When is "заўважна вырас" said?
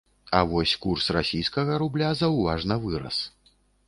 2.21-3.21